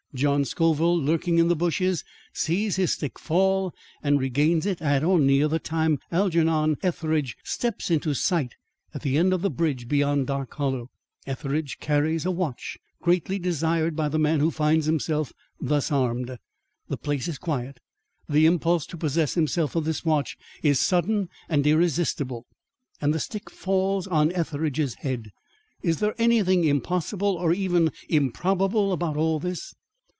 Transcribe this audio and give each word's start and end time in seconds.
John 0.13 0.43
Scoville, 0.43 0.97
lurking 1.01 1.37
in 1.37 1.47
the 1.47 1.55
bushes, 1.55 2.03
sees 2.33 2.75
his 2.75 2.91
stick 2.91 3.17
fall 3.17 3.73
and 4.03 4.19
regains 4.19 4.65
it 4.65 4.81
at 4.81 5.05
or 5.05 5.17
near 5.17 5.47
the 5.47 5.57
time 5.57 5.99
Algernon 6.11 6.75
Etheridge 6.83 7.37
steps 7.45 7.89
into 7.89 8.13
sight 8.13 8.55
at 8.93 9.03
the 9.03 9.17
end 9.17 9.31
of 9.31 9.41
the 9.41 9.49
bridge 9.49 9.87
beyond 9.87 10.27
Dark 10.27 10.53
Hollow. 10.55 10.89
Etheridge 11.25 11.79
carries 11.79 12.25
a 12.25 12.29
watch 12.31 12.77
greatly 13.01 13.39
desired 13.39 13.95
by 13.95 14.09
the 14.09 14.19
man 14.19 14.41
who 14.41 14.51
finds 14.51 14.85
himself 14.85 15.31
thus 15.61 15.93
armed. 15.93 16.37
The 16.89 16.97
place 16.97 17.29
is 17.29 17.37
quiet; 17.37 17.79
the 18.27 18.45
impulse 18.45 18.85
to 18.87 18.97
possess 18.97 19.35
himself 19.35 19.77
of 19.77 19.85
this 19.85 20.03
watch 20.03 20.35
is 20.61 20.77
sudden 20.77 21.29
and 21.47 21.65
irresistible, 21.65 22.45
and 22.99 23.13
the 23.13 23.19
stick 23.21 23.49
falls 23.49 24.07
on 24.07 24.33
Etheridge's 24.33 24.95
head. 24.95 25.29
Is 25.81 25.99
there 26.01 26.15
anything 26.17 26.65
impossible 26.65 27.37
or 27.37 27.53
even 27.53 27.93
improbable 28.09 28.91
about 28.91 29.15
all 29.15 29.39
this? 29.39 29.73